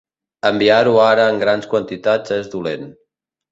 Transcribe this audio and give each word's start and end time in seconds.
Enviar-ho 0.47 0.95
ara 1.09 1.27
en 1.35 1.37
grans 1.45 1.71
quantitats 1.75 2.37
és 2.41 2.53
dolent. 2.57 2.93